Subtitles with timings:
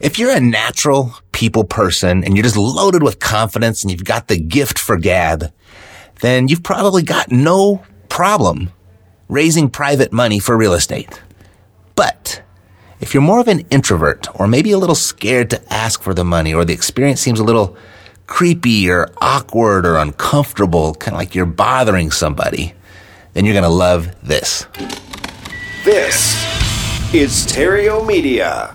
[0.00, 4.28] If you're a natural people person and you're just loaded with confidence and you've got
[4.28, 5.52] the gift for gab,
[6.22, 8.70] then you've probably got no problem
[9.28, 11.20] raising private money for real estate.
[11.96, 12.42] But
[12.98, 16.24] if you're more of an introvert or maybe a little scared to ask for the
[16.24, 17.76] money or the experience seems a little
[18.26, 22.72] creepy or awkward or uncomfortable, kind of like you're bothering somebody,
[23.34, 24.66] then you're going to love this.
[25.84, 26.34] This
[27.12, 28.74] is Stereo Media.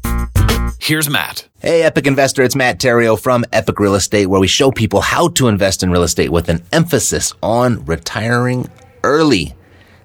[0.83, 1.47] Here's Matt.
[1.59, 5.27] Hey, Epic Investor, it's Matt Theriault from Epic Real Estate, where we show people how
[5.27, 8.67] to invest in real estate with an emphasis on retiring
[9.03, 9.53] early.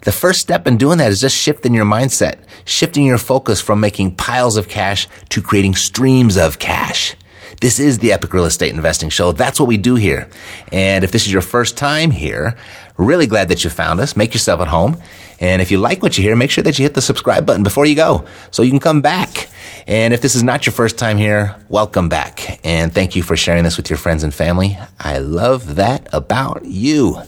[0.03, 3.81] The first step in doing that is just shifting your mindset, shifting your focus from
[3.81, 7.17] making piles of cash to creating streams of cash.
[7.61, 9.33] This is the Epic Real Estate Investing Show.
[9.33, 10.29] That's what we do here.
[10.73, 12.55] And if this is your first time here,
[12.99, 14.15] really glad that you found us.
[14.15, 15.01] Make yourself at home.
[15.41, 17.63] And if you like what you hear, make sure that you hit the subscribe button
[17.63, 19.49] before you go so you can come back.
[19.87, 22.61] And if this is not your first time here, welcome back.
[22.63, 24.79] And thank you for sharing this with your friends and family.
[25.01, 27.23] I love that about you.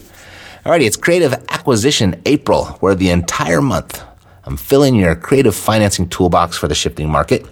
[0.63, 4.03] Alrighty, it's Creative Acquisition April, where the entire month
[4.45, 7.45] I'm filling your creative financing toolbox for the shifting market.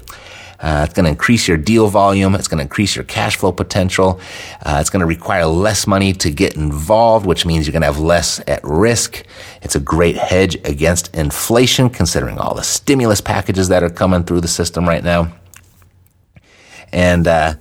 [0.59, 2.33] Uh, it's going to increase your deal volume.
[2.33, 4.19] It's going to increase your cash flow potential.
[4.63, 7.87] Uh, it's going to require less money to get involved, which means you're going to
[7.87, 9.23] have less at risk.
[9.61, 14.41] It's a great hedge against inflation, considering all the stimulus packages that are coming through
[14.41, 15.31] the system right now.
[16.91, 17.55] And uh,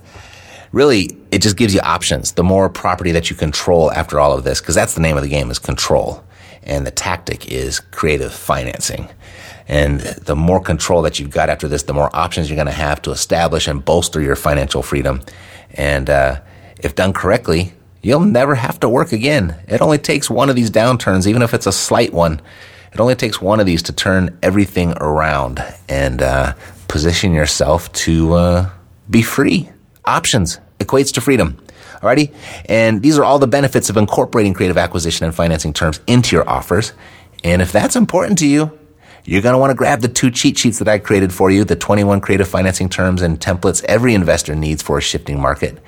[0.71, 2.31] really, it just gives you options.
[2.31, 5.23] The more property that you control after all of this, because that's the name of
[5.23, 6.23] the game is control.
[6.63, 9.07] And the tactic is creative financing.
[9.67, 12.71] And the more control that you've got after this, the more options you're going to
[12.71, 15.21] have to establish and bolster your financial freedom.
[15.73, 16.41] And uh,
[16.79, 19.55] if done correctly, you'll never have to work again.
[19.67, 22.41] It only takes one of these downturns, even if it's a slight one.
[22.93, 26.53] It only takes one of these to turn everything around and uh,
[26.87, 28.69] position yourself to uh,
[29.09, 29.69] be free.
[30.05, 31.57] Options equates to freedom.
[32.01, 32.33] Alrighty?
[32.65, 36.47] And these are all the benefits of incorporating creative acquisition and financing terms into your
[36.47, 36.93] offers.
[37.43, 38.77] And if that's important to you,
[39.27, 41.65] you're going to want to grab the two cheat sheets that I created for you,
[41.65, 45.79] the 21 creative financing terms and templates every investor needs for a shifting market.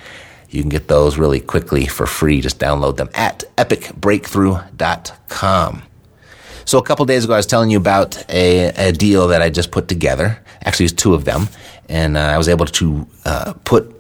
[0.49, 2.41] You can get those really quickly for free.
[2.41, 5.83] Just download them at epicbreakthrough.com.
[6.65, 9.49] So a couple days ago, I was telling you about a, a, deal that I
[9.49, 10.43] just put together.
[10.63, 11.47] Actually, it's two of them.
[11.87, 13.95] And uh, I was able to uh, put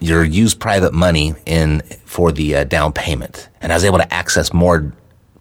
[0.00, 3.48] your used private money in for the uh, down payment.
[3.62, 4.92] And I was able to access more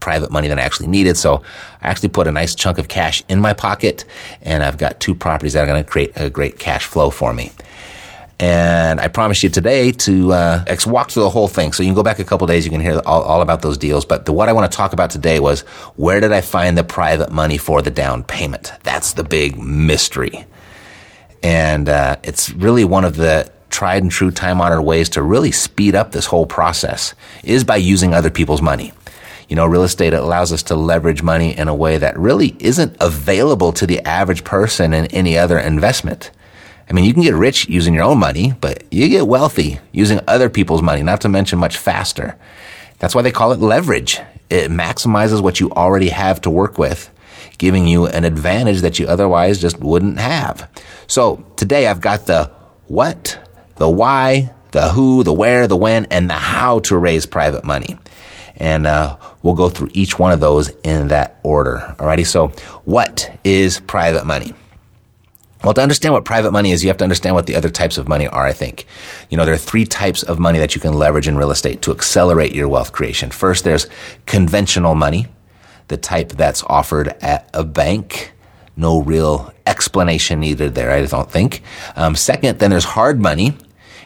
[0.03, 1.15] private money than I actually needed.
[1.15, 1.41] So
[1.81, 4.03] I actually put a nice chunk of cash in my pocket
[4.41, 7.33] and I've got two properties that are going to create a great cash flow for
[7.33, 7.51] me.
[8.37, 11.71] And I promise you today to uh, walk through the whole thing.
[11.71, 13.77] So you can go back a couple days, you can hear all, all about those
[13.77, 14.03] deals.
[14.03, 15.61] But the, what I want to talk about today was
[15.95, 18.73] where did I find the private money for the down payment?
[18.83, 20.45] That's the big mystery.
[21.41, 25.53] And uh, it's really one of the tried and true time honored ways to really
[25.53, 28.91] speed up this whole process is by using other people's money.
[29.53, 32.97] You know, real estate allows us to leverage money in a way that really isn't
[32.99, 36.31] available to the average person in any other investment.
[36.89, 40.19] I mean, you can get rich using your own money, but you get wealthy using
[40.27, 42.35] other people's money, not to mention much faster.
[42.97, 44.19] That's why they call it leverage.
[44.49, 47.11] It maximizes what you already have to work with,
[47.59, 50.67] giving you an advantage that you otherwise just wouldn't have.
[51.05, 52.49] So today I've got the
[52.87, 53.37] what,
[53.75, 57.99] the why, the who, the where, the when, and the how to raise private money.
[58.57, 61.95] And uh, we'll go through each one of those in that order.
[61.97, 62.25] Alrighty.
[62.25, 62.49] So,
[62.85, 64.53] what is private money?
[65.63, 67.97] Well, to understand what private money is, you have to understand what the other types
[67.97, 68.85] of money are, I think.
[69.29, 71.81] You know, there are three types of money that you can leverage in real estate
[71.83, 73.31] to accelerate your wealth creation.
[73.31, 73.87] First, there's
[74.25, 75.27] conventional money,
[75.87, 78.33] the type that's offered at a bank.
[78.75, 81.61] No real explanation needed there, I don't think.
[81.95, 83.55] Um, second, then there's hard money,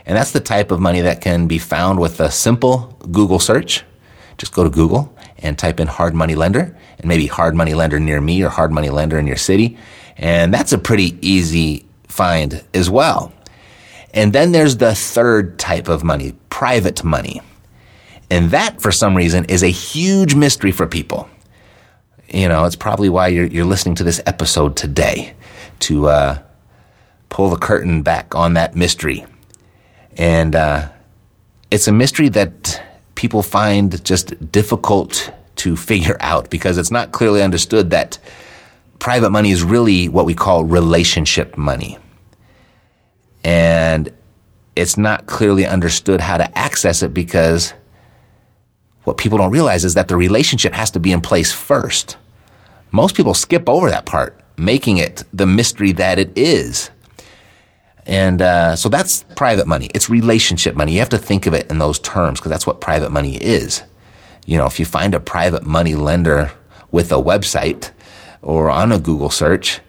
[0.05, 3.83] and that's the type of money that can be found with a simple Google search.
[4.37, 7.99] Just go to Google and type in hard money lender and maybe hard money lender
[7.99, 9.77] near me or hard money lender in your city.
[10.17, 13.31] And that's a pretty easy find as well.
[14.13, 17.41] And then there's the third type of money, private money.
[18.29, 21.29] And that, for some reason, is a huge mystery for people.
[22.29, 25.33] You know, it's probably why you're, you're listening to this episode today.
[25.79, 26.39] to uh,
[27.29, 29.25] pull the curtain back on that mystery.
[30.17, 30.89] And uh,
[31.69, 32.81] it's a mystery that
[33.17, 38.17] people find just difficult to figure out because it's not clearly understood that
[38.99, 41.97] private money is really what we call relationship money.
[43.43, 44.13] And
[44.75, 47.73] it's not clearly understood how to access it because
[49.03, 52.17] what people don't realize is that the relationship has to be in place first.
[52.91, 56.91] Most people skip over that part, making it the mystery that it is.
[58.07, 59.89] And uh, so that's private money.
[59.93, 60.93] It's relationship money.
[60.93, 63.83] You have to think of it in those terms because that's what private money is.
[64.45, 66.51] You know, if you find a private money lender
[66.89, 67.91] with a website
[68.41, 69.81] or on a Google search,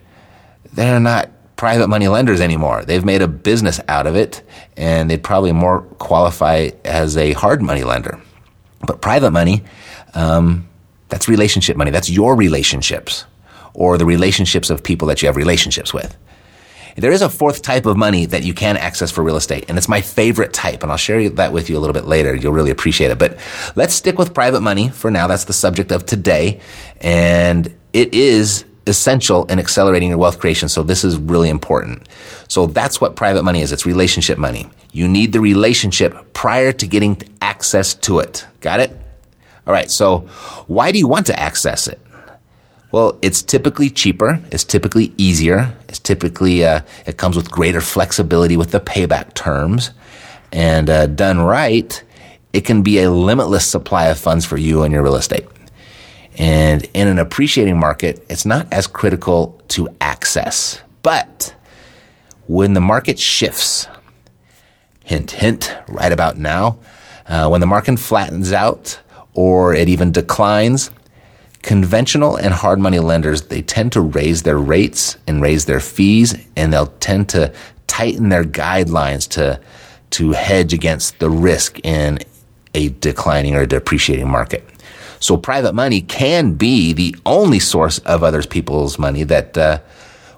[0.73, 2.83] they're not private money lenders anymore.
[2.83, 4.43] They've made a business out of it
[4.75, 8.21] and they'd probably more qualify as a hard money lender.
[8.85, 9.63] But private money,
[10.13, 10.67] um,
[11.07, 11.91] that's relationship money.
[11.91, 13.25] That's your relationships
[13.73, 16.17] or the relationships of people that you have relationships with.
[16.99, 19.77] There is a fourth type of money that you can access for real estate, and
[19.77, 22.35] it's my favorite type, and I'll share that with you a little bit later.
[22.35, 23.17] You'll really appreciate it.
[23.17, 23.37] But
[23.75, 25.27] let's stick with private money for now.
[25.27, 26.59] That's the subject of today,
[27.01, 30.67] and it is essential in accelerating your wealth creation.
[30.67, 32.07] So this is really important.
[32.47, 33.71] So that's what private money is.
[33.71, 34.69] It's relationship money.
[34.91, 38.45] You need the relationship prior to getting access to it.
[38.61, 38.91] Got it?
[39.67, 39.91] All right.
[39.91, 40.19] So
[40.67, 41.99] why do you want to access it?
[42.91, 44.41] Well, it's typically cheaper.
[44.51, 45.75] It's typically easier.
[45.87, 49.91] It's typically, uh, it comes with greater flexibility with the payback terms.
[50.51, 52.03] And uh, done right,
[52.51, 55.45] it can be a limitless supply of funds for you and your real estate.
[56.37, 60.81] And in an appreciating market, it's not as critical to access.
[61.03, 61.53] But
[62.47, 63.87] when the market shifts,
[65.03, 66.79] hint, hint, right about now,
[67.27, 68.99] uh, when the market flattens out
[69.33, 70.89] or it even declines,
[71.61, 76.35] conventional and hard money lenders, they tend to raise their rates and raise their fees,
[76.55, 77.53] and they'll tend to
[77.87, 79.59] tighten their guidelines to,
[80.11, 82.19] to hedge against the risk in
[82.73, 84.63] a declining or depreciating market.
[85.19, 89.79] So private money can be the only source of other people's money that uh,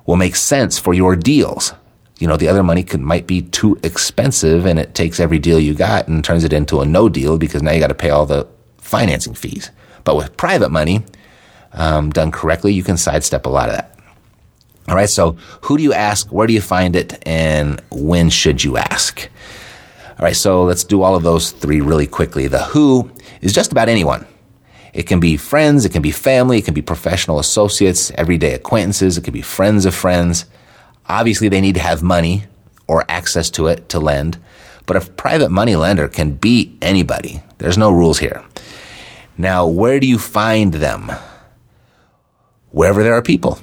[0.06, 1.74] will make sense for your deals.
[2.20, 5.60] You know, the other money could, might be too expensive and it takes every deal
[5.60, 8.10] you got and turns it into a no deal because now you got to pay
[8.10, 8.48] all the
[8.78, 9.70] financing fees.
[10.04, 11.04] But with private money,
[11.74, 14.00] um, done correctly, you can sidestep a lot of that.
[14.88, 15.10] All right.
[15.10, 16.32] So who do you ask?
[16.32, 17.22] Where do you find it?
[17.28, 19.30] And when should you ask?
[20.10, 20.36] All right.
[20.36, 22.48] So let's do all of those three really quickly.
[22.48, 23.10] The who
[23.42, 24.26] is just about anyone.
[24.94, 25.86] It can be friends.
[25.86, 26.58] It can be family.
[26.58, 29.18] It can be professional associates, everyday acquaintances.
[29.18, 30.46] It could be friends of friends.
[31.08, 32.44] Obviously, they need to have money
[32.88, 34.38] or access to it to lend.
[34.86, 37.42] But a private money lender can be anybody.
[37.60, 38.44] There's no rules here.
[39.42, 41.12] Now, where do you find them?
[42.70, 43.58] Wherever there are people.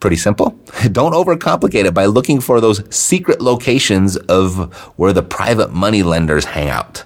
[0.00, 0.58] Pretty simple.
[0.90, 6.46] Don't overcomplicate it by looking for those secret locations of where the private money lenders
[6.46, 7.04] hang out.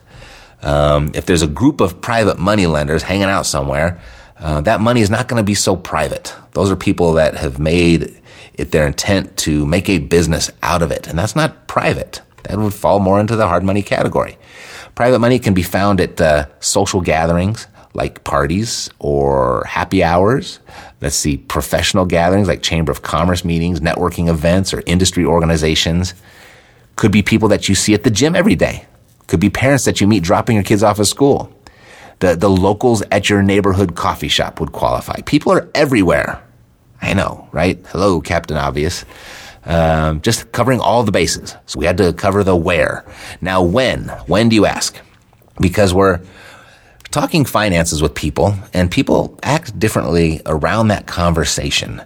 [0.62, 4.00] Um, if there's a group of private money lenders hanging out somewhere,
[4.38, 6.34] uh, that money is not going to be so private.
[6.52, 8.18] Those are people that have made
[8.54, 11.06] it their intent to make a business out of it.
[11.08, 12.22] And that's not private.
[12.44, 14.38] That would fall more into the hard money category.
[14.94, 20.60] Private money can be found at uh, social gatherings like parties or happy hours.
[21.00, 26.14] Let's see, professional gatherings like Chamber of Commerce meetings, networking events, or industry organizations.
[26.97, 28.87] Could be people that you see at the gym every day.
[29.26, 31.52] Could be parents that you meet dropping your kids off at school.
[32.20, 35.20] The, the locals at your neighborhood coffee shop would qualify.
[35.23, 36.42] People are everywhere.
[37.00, 37.78] I know, right?
[37.88, 39.04] Hello, Captain Obvious.
[39.64, 41.55] Um, just covering all the bases.
[41.67, 43.05] So we had to cover the where.
[43.40, 44.09] Now, when?
[44.26, 44.97] When do you ask?
[45.61, 46.21] Because we're
[47.11, 52.02] talking finances with people, and people act differently around that conversation.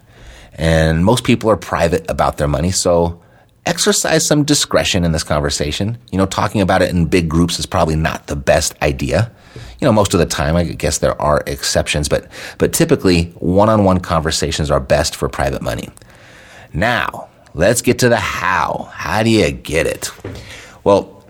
[0.55, 3.23] And most people are private about their money, so
[3.67, 5.99] exercise some discretion in this conversation.
[6.11, 9.31] You know, talking about it in big groups is probably not the best idea.
[9.79, 14.01] You know, most of the time, I guess there are exceptions, but, but typically one-on-one
[14.01, 15.89] conversations are best for private money.
[16.73, 18.91] Now, let's get to the how.
[18.93, 20.11] How do you get it?
[20.83, 21.25] Well,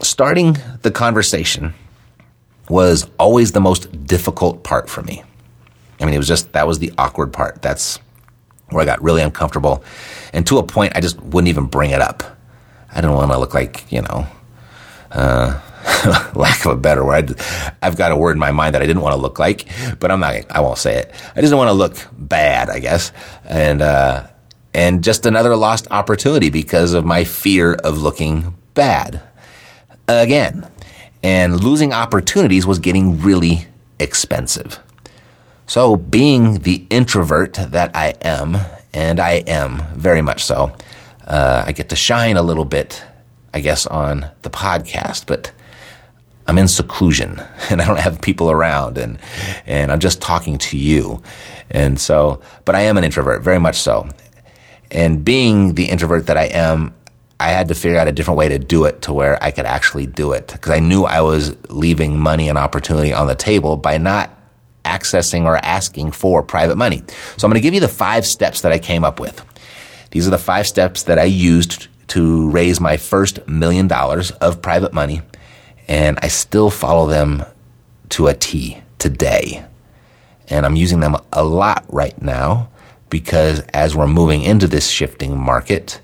[0.00, 1.74] starting the conversation
[2.68, 5.22] was always the most difficult part for me.
[6.00, 7.62] I mean, it was just, that was the awkward part.
[7.62, 7.98] That's
[8.70, 9.84] where I got really uncomfortable.
[10.32, 12.22] And to a point, I just wouldn't even bring it up.
[12.90, 14.26] I didn't want to look like, you know,
[15.10, 15.60] uh,
[16.34, 17.38] lack of a better word.
[17.82, 19.68] I've got a word in my mind that I didn't want to look like,
[20.00, 21.14] but I'm not, I won't say it.
[21.36, 23.12] I just don't want to look bad, I guess.
[23.44, 24.26] And, uh,
[24.74, 29.22] and just another lost opportunity because of my fear of looking bad.
[30.08, 30.68] Again,
[31.22, 33.66] and losing opportunities was getting really
[33.98, 34.78] expensive.
[35.66, 38.58] So, being the introvert that I am
[38.92, 40.74] and I am very much so.
[41.26, 43.02] Uh, I get to shine a little bit,
[43.52, 45.52] I guess, on the podcast, but
[46.46, 49.18] I'm in seclusion and I don't have people around and,
[49.66, 51.22] and I'm just talking to you.
[51.70, 54.08] And so, but I am an introvert, very much so.
[54.90, 56.94] And being the introvert that I am,
[57.40, 59.66] I had to figure out a different way to do it to where I could
[59.66, 63.76] actually do it because I knew I was leaving money and opportunity on the table
[63.76, 64.30] by not
[64.84, 67.02] accessing or asking for private money.
[67.36, 69.44] So I'm going to give you the five steps that I came up with.
[70.10, 74.62] These are the five steps that I used to raise my first million dollars of
[74.62, 75.22] private money
[75.88, 77.44] and I still follow them
[78.10, 79.64] to a T today.
[80.48, 82.68] And I'm using them a lot right now
[83.14, 86.00] because as we're moving into this shifting market,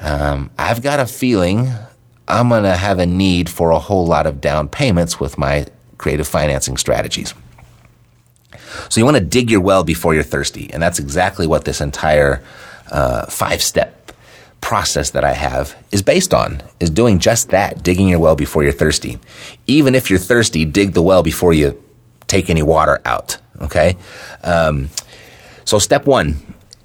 [0.00, 1.70] um, I've got a feeling
[2.26, 5.66] I'm going to have a need for a whole lot of down payments with my
[5.98, 7.34] creative financing strategies.
[8.88, 10.72] So you want to dig your well before you're thirsty.
[10.72, 12.42] And that's exactly what this entire
[12.90, 14.12] uh, five step
[14.62, 18.62] process that I have is based on, is doing just that, digging your well before
[18.62, 19.18] you're thirsty.
[19.66, 21.78] Even if you're thirsty, dig the well before you
[22.26, 23.36] take any water out.
[23.60, 23.98] Okay?
[24.42, 24.88] Um,
[25.68, 26.36] so step one,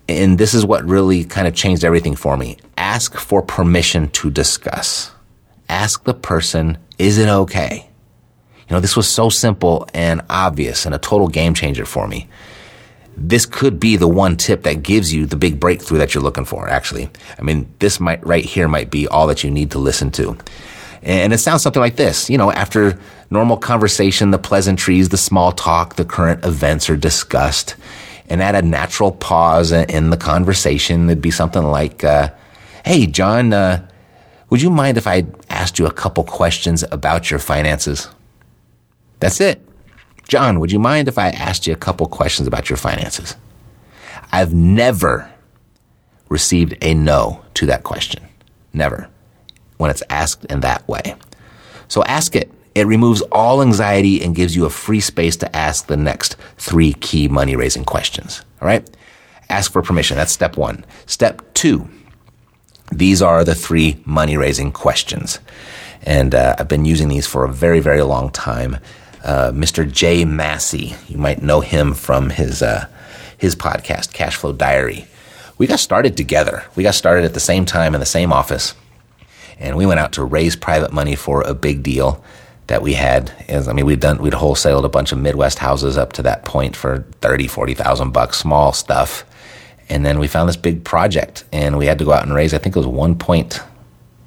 [0.09, 2.57] and this is what really kind of changed everything for me.
[2.77, 5.09] Ask for permission to discuss.
[5.69, 7.89] Ask the person, is it okay?
[8.67, 12.27] You know, this was so simple and obvious and a total game changer for me
[13.15, 16.45] this could be the one tip that gives you the big breakthrough that you're looking
[16.45, 17.09] for, actually.
[17.37, 20.35] I mean, this might, right here might be all that you need to listen to.
[21.03, 22.29] And it sounds something like this.
[22.29, 22.97] You know, after
[23.29, 27.75] normal conversation, the pleasantries, the small talk, the current events are discussed.
[28.33, 32.29] And at a natural pause in the conversation, it'd be something like, uh,
[32.83, 33.87] Hey, John, uh,
[34.49, 38.09] would you mind if I asked you a couple questions about your finances?
[39.19, 39.61] That's it.
[40.27, 43.35] John, would you mind if I asked you a couple questions about your finances?
[44.31, 45.31] I've never
[46.27, 48.23] received a no to that question.
[48.73, 49.11] Never.
[49.77, 51.13] When it's asked in that way.
[51.87, 52.51] So ask it.
[52.75, 56.93] It removes all anxiety and gives you a free space to ask the next three
[56.93, 58.43] key money raising questions.
[58.61, 58.87] All right?
[59.49, 60.17] Ask for permission.
[60.17, 60.85] That's step one.
[61.05, 61.87] Step two.
[62.91, 65.39] These are the three money raising questions.
[66.03, 68.77] And uh, I've been using these for a very, very long time
[69.23, 69.89] uh, Mr.
[69.89, 70.95] J Massey.
[71.07, 72.87] You might know him from his uh,
[73.37, 75.07] his podcast, Cashflow Diary.
[75.57, 76.65] We got started together.
[76.75, 78.75] We got started at the same time in the same office,
[79.59, 82.23] and we went out to raise private money for a big deal
[82.67, 83.31] that we had.
[83.47, 86.45] is, I mean, we'd done we'd wholesaled a bunch of Midwest houses up to that
[86.45, 89.25] point for thirty, forty thousand bucks, small stuff.
[89.89, 92.53] And then we found this big project, and we had to go out and raise.
[92.53, 93.59] I think it was one point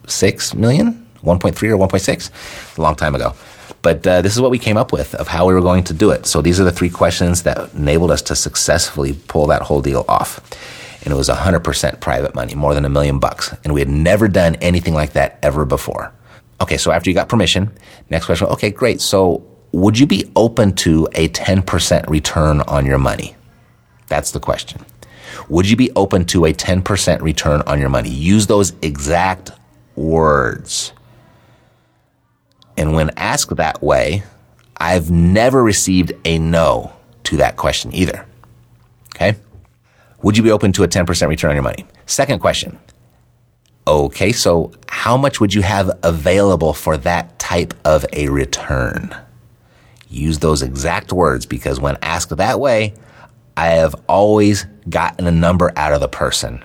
[0.07, 2.31] six million, one point three or one point six,
[2.77, 3.35] a long time ago.
[3.83, 5.95] But uh, this is what we came up with of how we were going to
[5.95, 6.27] do it.
[6.27, 10.05] So these are the three questions that enabled us to successfully pull that whole deal
[10.09, 10.41] off.
[11.05, 13.55] And it was 100% private money, more than a million bucks.
[13.63, 16.13] And we had never done anything like that ever before.
[16.61, 17.71] Okay, so after you got permission,
[18.11, 19.01] next question, okay, great.
[19.01, 23.37] So would you be open to a 10% return on your money?
[24.09, 24.85] That's the question.
[25.49, 28.11] Would you be open to a 10% return on your money?
[28.11, 29.51] Use those exact
[29.95, 30.93] words.
[32.77, 34.23] And when asked that way,
[34.77, 36.93] I've never received a no
[37.25, 38.27] to that question either.
[39.15, 39.37] Okay.
[40.23, 41.87] Would you be open to a 10% return on your money?
[42.07, 42.79] Second question.
[43.87, 44.33] Okay.
[44.33, 49.15] So how much would you have available for that type of a return?
[50.09, 52.95] Use those exact words because when asked that way,
[53.57, 56.65] I have always gotten a number out of the person.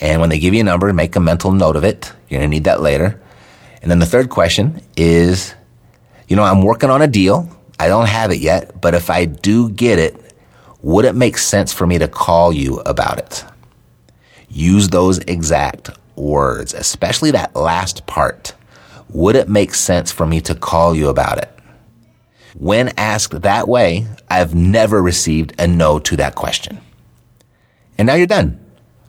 [0.00, 2.12] And when they give you a number, make a mental note of it.
[2.28, 3.20] You're going to need that later.
[3.82, 5.54] And then the third question is,
[6.28, 7.48] you know, I'm working on a deal.
[7.78, 10.16] I don't have it yet, but if I do get it,
[10.82, 13.44] would it make sense for me to call you about it?
[14.48, 18.54] Use those exact words, especially that last part.
[19.10, 21.50] Would it make sense for me to call you about it?
[22.54, 26.80] When asked that way, I've never received a no to that question.
[27.98, 28.58] And now you're done.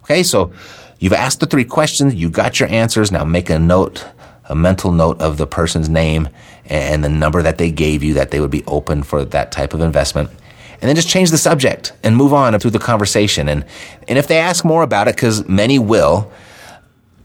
[0.03, 0.53] Okay, so
[0.99, 3.11] you've asked the three questions, you got your answers.
[3.11, 4.05] Now make a note
[4.45, 6.29] a mental note of the person's name
[6.65, 9.73] and the number that they gave you that they would be open for that type
[9.73, 10.29] of investment.
[10.29, 13.47] And then just change the subject and move on through the conversation.
[13.47, 13.65] And,
[14.07, 16.31] and if they ask more about it, because many will,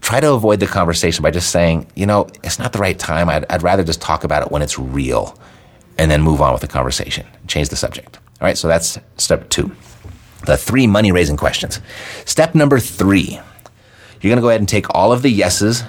[0.01, 3.29] try to avoid the conversation by just saying, you know, it's not the right time.
[3.29, 5.37] I'd, I'd rather just talk about it when it's real
[5.97, 7.25] and then move on with the conversation.
[7.47, 8.17] Change the subject.
[8.41, 8.57] All right.
[8.57, 9.71] So that's step two.
[10.45, 11.81] The three money raising questions.
[12.25, 13.39] Step number three.
[14.21, 15.83] You're going to go ahead and take all of the yeses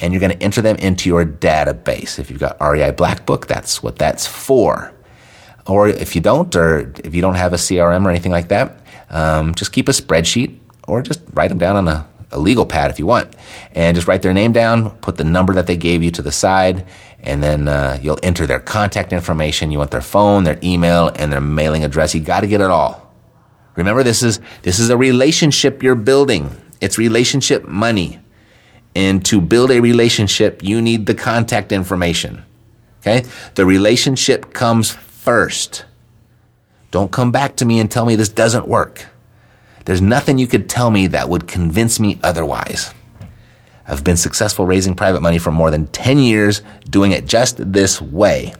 [0.00, 2.18] and you're going to enter them into your database.
[2.18, 4.92] If you've got REI Black Book, that's what that's for.
[5.66, 8.80] Or if you don't, or if you don't have a CRM or anything like that,
[9.10, 12.90] um, just keep a spreadsheet or just write them down on a, a legal pad
[12.90, 13.34] if you want.
[13.74, 16.32] And just write their name down, put the number that they gave you to the
[16.32, 16.86] side,
[17.20, 19.70] and then uh, you'll enter their contact information.
[19.70, 22.14] You want their phone, their email, and their mailing address.
[22.14, 23.12] You got to get it all.
[23.76, 26.50] Remember, this is this is a relationship you're building.
[26.80, 28.20] It's relationship money,
[28.94, 32.44] and to build a relationship, you need the contact information.
[33.00, 35.84] Okay, the relationship comes first.
[36.90, 39.06] Don't come back to me and tell me this doesn't work.
[39.88, 42.92] There's nothing you could tell me that would convince me otherwise.
[43.86, 47.98] I've been successful raising private money for more than 10 years doing it just this
[47.98, 48.52] way.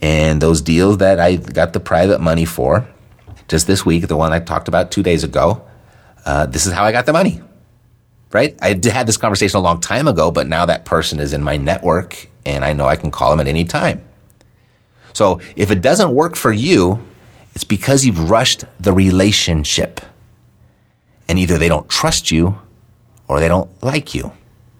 [0.00, 2.88] And those deals that I got the private money for
[3.48, 5.62] just this week, the one I talked about two days ago,
[6.24, 7.42] uh, this is how I got the money.
[8.30, 8.56] Right?
[8.62, 11.58] I had this conversation a long time ago, but now that person is in my
[11.58, 14.02] network and I know I can call them at any time.
[15.12, 17.04] So if it doesn't work for you,
[17.54, 20.00] it's because you've rushed the relationship.
[21.32, 22.58] And either they don't trust you
[23.26, 24.32] or they don't like you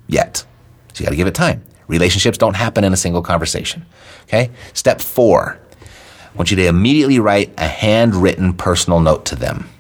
[0.07, 0.45] yet.
[0.93, 1.65] So you got to give it time.
[1.87, 3.87] Relationships don't happen in a single conversation.
[4.25, 4.51] Okay?
[4.75, 5.59] Step four.
[5.81, 9.71] I want you to immediately write a handwritten personal note to them.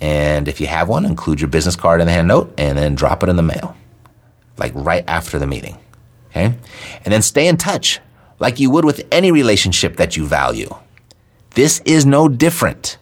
[0.00, 2.94] And if you have one, include your business card in the hand note and then
[2.94, 3.76] drop it in the mail,
[4.56, 5.76] like right after the meeting.
[6.30, 6.44] Okay?
[7.04, 7.98] And then stay in touch
[8.38, 10.72] like you would with any relationship that you value.
[11.56, 12.98] This is no different.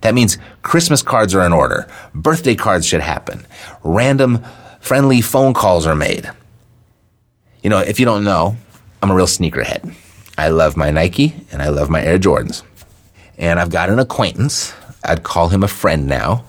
[0.00, 1.86] That means Christmas cards are in order.
[2.14, 3.46] Birthday cards should happen.
[3.82, 4.44] Random
[4.80, 6.30] friendly phone calls are made.
[7.62, 8.56] You know, if you don't know,
[9.02, 9.94] I'm a real sneakerhead.
[10.38, 12.62] I love my Nike and I love my Air Jordans.
[13.36, 14.72] And I've got an acquaintance.
[15.04, 16.44] I'd call him a friend now,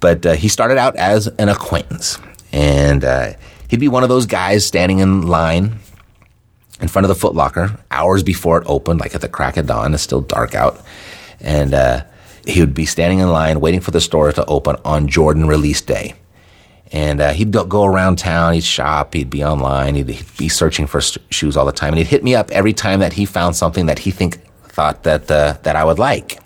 [0.00, 2.18] but uh, he started out as an acquaintance.
[2.52, 3.32] And uh,
[3.68, 5.78] he'd be one of those guys standing in line
[6.80, 9.66] in front of the Foot Locker hours before it opened, like at the crack of
[9.66, 9.94] dawn.
[9.94, 10.80] It's still dark out.
[11.40, 12.04] And uh,
[12.46, 15.80] he would be standing in line waiting for the store to open on Jordan release
[15.80, 16.14] day.
[16.90, 20.86] And uh, he'd go around town, he'd shop, he'd be online, he'd, he'd be searching
[20.86, 21.92] for shoes all the time.
[21.92, 25.02] And he'd hit me up every time that he found something that he think thought
[25.02, 26.38] that uh, that I would like.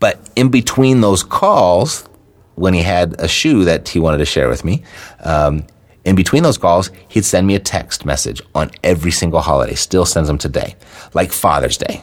[0.00, 2.08] But in between those calls,
[2.54, 4.82] when he had a shoe that he wanted to share with me,
[5.20, 5.64] um,
[6.04, 9.74] in between those calls, he'd send me a text message on every single holiday.
[9.74, 10.74] Still sends them today,
[11.14, 12.02] like Father's Day,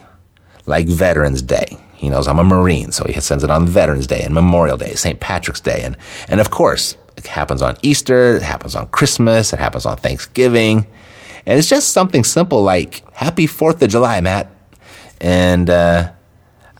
[0.66, 1.78] like Veterans Day.
[1.98, 4.94] He knows I'm a Marine, so he sends it on Veterans Day and Memorial Day,
[4.94, 5.20] St.
[5.20, 5.98] Patrick's Day, and
[6.30, 10.86] and of course, it happens on Easter, it happens on Christmas, it happens on Thanksgiving,
[11.48, 14.50] and it's just something simple like Happy Fourth of July, Matt,
[15.20, 15.70] and.
[15.70, 16.12] Uh,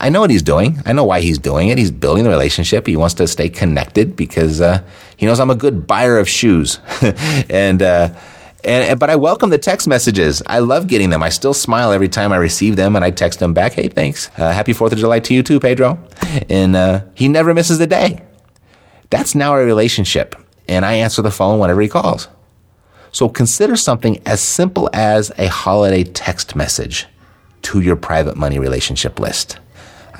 [0.00, 0.80] I know what he's doing.
[0.86, 1.76] I know why he's doing it.
[1.76, 2.86] He's building the relationship.
[2.86, 4.80] He wants to stay connected because uh,
[5.16, 6.78] he knows I'm a good buyer of shoes,
[7.50, 7.82] and.
[7.82, 8.14] Uh,
[8.68, 10.42] and, but I welcome the text messages.
[10.46, 11.22] I love getting them.
[11.22, 14.30] I still smile every time I receive them, and I text him back, "Hey, thanks.
[14.36, 15.98] Uh, happy Fourth of July to you too, Pedro."
[16.50, 18.22] And uh, he never misses a day.
[19.10, 20.34] That's now a relationship,
[20.68, 22.28] and I answer the phone whenever he calls.
[23.10, 27.06] So consider something as simple as a holiday text message
[27.62, 29.58] to your private money relationship list.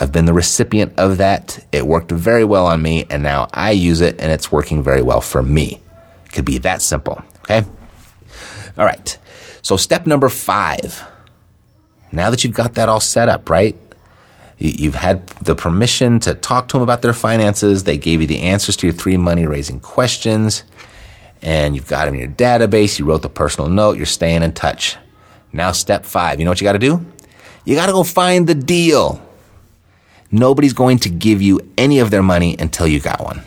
[0.00, 1.64] I've been the recipient of that.
[1.70, 5.02] It worked very well on me, and now I use it, and it's working very
[5.02, 5.82] well for me.
[6.24, 7.64] It could be that simple, okay?
[8.78, 9.18] All right.
[9.62, 11.04] So, step number five.
[12.12, 13.76] Now that you've got that all set up, right?
[14.56, 17.84] You've had the permission to talk to them about their finances.
[17.84, 20.64] They gave you the answers to your three money raising questions,
[21.42, 22.98] and you've got them in your database.
[22.98, 23.96] You wrote the personal note.
[23.96, 24.96] You're staying in touch.
[25.52, 26.38] Now, step five.
[26.38, 27.04] You know what you got to do?
[27.64, 29.22] You got to go find the deal.
[30.30, 33.42] Nobody's going to give you any of their money until you got one.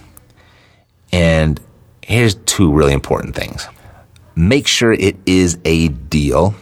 [1.11, 1.59] And
[2.01, 3.67] here's two really important things.
[4.35, 6.55] Make sure it is a deal,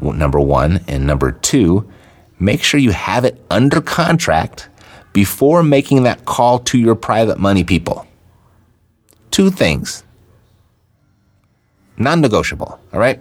[0.00, 0.84] number one.
[0.86, 1.90] And number two,
[2.38, 4.68] make sure you have it under contract
[5.12, 8.06] before making that call to your private money people.
[9.30, 10.04] Two things.
[11.96, 13.20] Non negotiable, all right?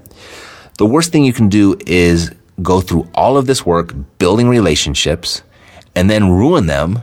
[0.78, 2.32] The worst thing you can do is
[2.62, 5.42] go through all of this work building relationships
[5.96, 7.02] and then ruin them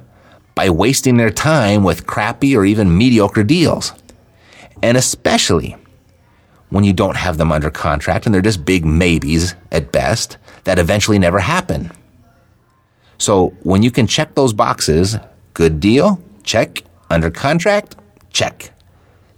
[0.55, 3.93] by wasting their time with crappy or even mediocre deals.
[4.83, 5.77] And especially
[6.75, 10.77] when you don't have them under contract and they're just big maybes at best that
[10.77, 11.89] eventually never happen.
[13.17, 15.17] So when you can check those boxes,
[15.55, 17.95] good deal, check, under contract,
[18.31, 18.73] check.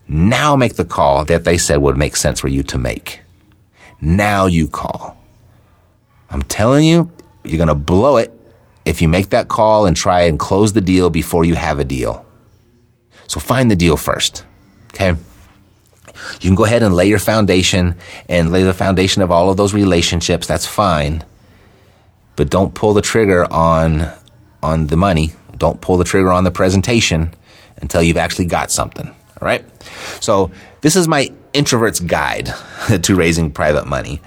[0.09, 3.20] Now make the call that they said would make sense for you to make.
[4.01, 5.18] Now you call.
[6.31, 7.12] I'm telling you,
[7.44, 8.33] you're going to blow it
[8.87, 11.85] if you make that call and try and close the deal before you have a
[11.85, 12.25] deal.
[13.27, 14.46] So find the deal first.
[14.94, 15.14] Okay.
[16.41, 17.97] You can go ahead and lay your foundation
[18.29, 20.47] and lay the foundation of all of those relationships.
[20.47, 21.25] That's fine.
[22.37, 24.11] But don't pull the trigger on,
[24.63, 25.33] on the money.
[25.57, 27.33] Don't pull the trigger on the presentation
[27.79, 29.07] until you've actually got something.
[29.09, 29.65] All right.
[30.21, 30.51] So
[30.83, 32.53] this is my introvert's guide
[33.03, 34.21] to raising private money.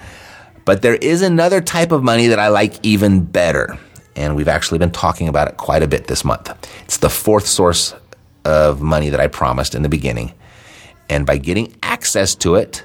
[0.64, 3.78] But there is another type of money that I like even better.
[4.16, 6.50] And we've actually been talking about it quite a bit this month.
[6.84, 7.94] It's the fourth source
[8.44, 10.32] of money that I promised in the beginning.
[11.10, 12.84] And by getting access to it,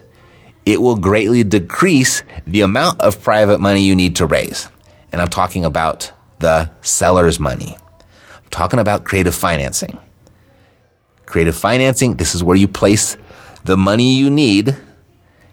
[0.66, 4.68] it will greatly decrease the amount of private money you need to raise.
[5.12, 7.78] And I'm talking about the seller's money.
[7.78, 10.00] I'm talking about creative financing.
[11.28, 13.16] Creative financing, this is where you place
[13.64, 14.76] the money you need.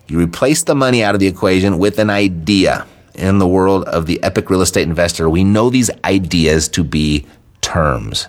[0.09, 2.87] You replace the money out of the equation with an idea.
[3.15, 7.27] In the world of the epic real estate investor, we know these ideas to be
[7.61, 8.29] terms.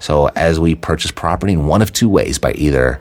[0.00, 3.00] So as we purchase property in one of two ways by either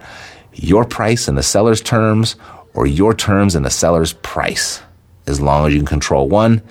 [0.55, 2.35] your price and the seller's terms
[2.73, 4.81] or your terms and the seller's price.
[5.27, 6.61] As long as you can control one,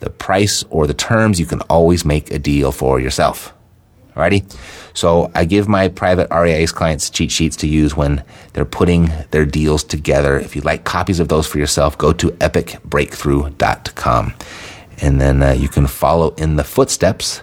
[0.00, 3.54] the price or the terms, you can always make a deal for yourself.
[4.14, 4.50] Alrighty?
[4.94, 9.12] So I give my private REI Ace clients cheat sheets to use when they're putting
[9.30, 10.38] their deals together.
[10.38, 14.34] If you'd like copies of those for yourself, go to epicbreakthrough.com.
[15.00, 17.42] And then uh, you can follow in the footsteps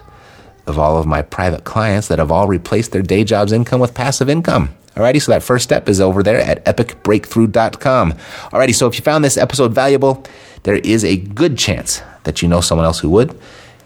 [0.66, 3.94] of all of my private clients that have all replaced their day job's income with
[3.94, 4.76] passive income.
[4.96, 8.12] Alrighty, so that first step is over there at epicbreakthrough.com.
[8.12, 10.24] Alrighty, so if you found this episode valuable,
[10.62, 13.38] there is a good chance that you know someone else who would.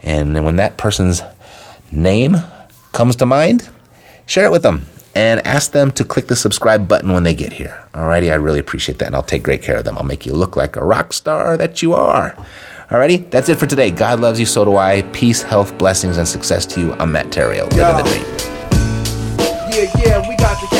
[0.04, 1.20] And when that person's
[1.90, 2.36] name
[2.92, 3.68] comes to mind,
[4.26, 7.52] share it with them and ask them to click the subscribe button when they get
[7.52, 7.84] here.
[7.92, 9.98] Alrighty, I really appreciate that and I'll take great care of them.
[9.98, 12.36] I'll make you look like a rock star that you are.
[12.88, 13.90] Alrighty, that's it for today.
[13.90, 15.02] God loves you, so do I.
[15.12, 16.92] Peace, health, blessings, and success to you.
[16.94, 17.72] I'm Matt Theriault.
[17.72, 18.24] Living the dream.
[19.70, 20.79] Yeah, yeah, we got the